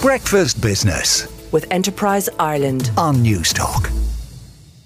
[0.00, 3.90] Breakfast Business with Enterprise Ireland on Newstalk.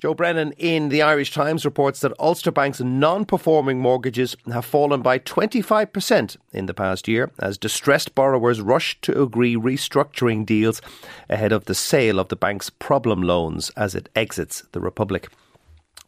[0.00, 5.00] Joe Brennan in the Irish Times reports that Ulster Bank's non performing mortgages have fallen
[5.00, 10.82] by 25% in the past year as distressed borrowers rush to agree restructuring deals
[11.30, 15.30] ahead of the sale of the bank's problem loans as it exits the Republic.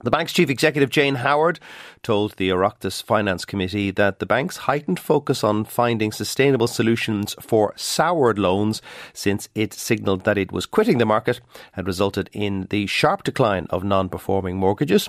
[0.03, 1.61] The bank's chief executive, Jane Howard,
[2.03, 7.75] told the Oireachtas Finance Committee that the bank's heightened focus on finding sustainable solutions for
[7.77, 8.81] soured loans
[9.13, 11.43] since it signalled that it was quitting the market
[11.73, 15.07] had resulted in the sharp decline of non performing mortgages.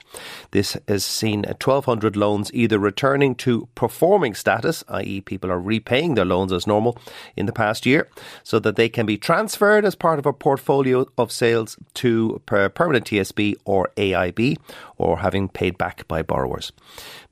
[0.51, 6.25] This has seen 1,200 loans either returning to performing status, i.e., people are repaying their
[6.25, 6.97] loans as normal
[7.37, 8.09] in the past year,
[8.43, 13.05] so that they can be transferred as part of a portfolio of sales to permanent
[13.05, 14.57] TSB or AIB
[14.97, 16.71] or having paid back by borrowers.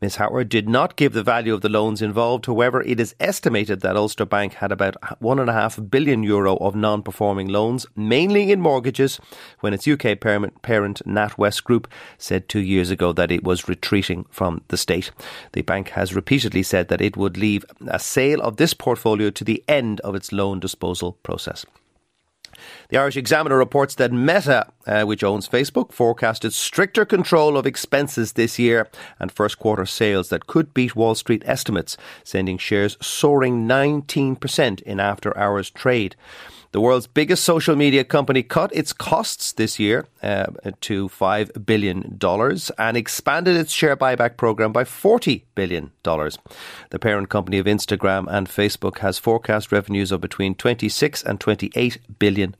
[0.02, 0.16] Ms.
[0.16, 2.46] Howard did not give the value of the loans involved.
[2.46, 6.56] However, it is estimated that Ulster Bank had about one and a half billion euro
[6.58, 9.20] of non-performing loans, mainly in mortgages,
[9.60, 11.88] when its UK parent, parent NatWest Group
[12.18, 15.12] said two years ago that it was retreating from the state.
[15.54, 19.44] The bank has repeatedly said that it would leave a sale of this portfolio to
[19.44, 21.66] the end of its loan disposal process.
[22.90, 28.34] The Irish Examiner reports that Meta, uh, which owns Facebook, forecasted stricter control of expenses
[28.34, 28.88] this year
[29.20, 35.00] and first quarter sales that could beat Wall Street estimates, sending shares soaring 19% in
[35.00, 36.16] after hours trade.
[36.72, 40.46] The world's biggest social media company cut its costs this year uh,
[40.82, 42.20] to $5 billion
[42.78, 45.92] and expanded its share buyback program by $40 billion.
[46.04, 51.98] The parent company of Instagram and Facebook has forecast revenues of between 26 and $28
[52.20, 52.56] billion.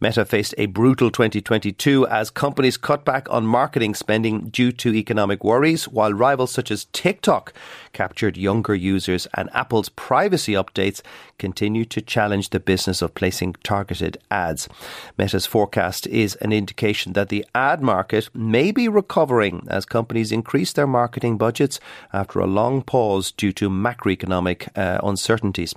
[0.00, 5.42] Meta faced a brutal 2022 as companies cut back on marketing spending due to economic
[5.42, 7.52] worries, while rivals such as TikTok
[7.92, 11.02] captured younger users and Apple's privacy updates
[11.38, 14.68] continue to challenge the business of placing targeted ads.
[15.16, 20.72] Meta's forecast is an indication that the ad market may be recovering as companies increase
[20.72, 21.80] their marketing budgets
[22.12, 25.74] after a long pause due to macroeconomic uh, uncertainties.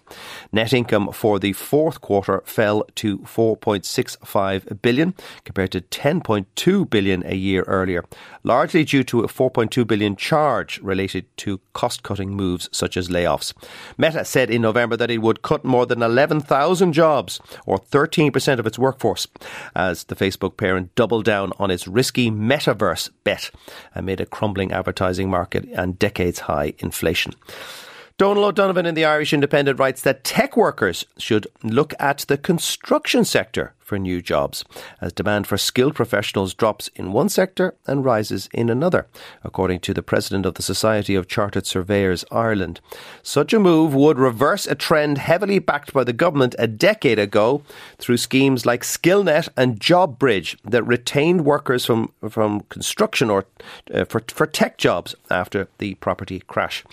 [0.52, 7.36] Net income for the fourth quarter fell to 4.65 billion compared to 10.2 billion a
[7.36, 8.04] year earlier,
[8.44, 13.54] largely due to a 4.2 billion charge related to cost-cutting moves such as layoffs.
[13.98, 18.68] Meta said in November that it would cut more than 11,000 jobs, or 13% of
[18.68, 19.28] its workforce,
[19.76, 23.52] as the Facebook parent doubled down on its risky metaverse bet
[23.96, 27.34] amid a crumbling advertising market and decades high inflation.
[28.24, 33.26] Donal O'Donovan in the Irish Independent writes that tech workers should look at the construction
[33.26, 34.64] sector for new jobs,
[35.02, 39.08] as demand for skilled professionals drops in one sector and rises in another,
[39.44, 42.80] according to the president of the Society of Chartered Surveyors Ireland.
[43.22, 47.62] Such a move would reverse a trend heavily backed by the government a decade ago
[47.98, 53.46] through schemes like SkillNet and JobBridge that retained workers from, from construction or
[53.94, 56.84] uh, for, for tech jobs after the property crash.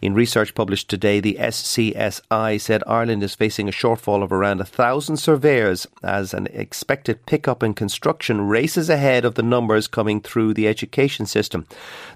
[0.00, 4.64] In research published today, the SCSI said Ireland is facing a shortfall of around a
[4.64, 10.54] thousand surveyors as an expected pickup in construction races ahead of the numbers coming through
[10.54, 11.66] the education system.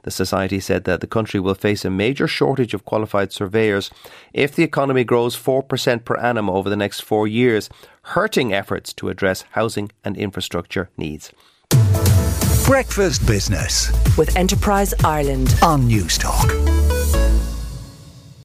[0.03, 3.91] The Society said that the country will face a major shortage of qualified surveyors
[4.33, 7.69] if the economy grows 4% per annum over the next four years,
[8.03, 11.33] hurting efforts to address housing and infrastructure needs.
[12.67, 16.92] Breakfast Business with Enterprise Ireland on Newstalk.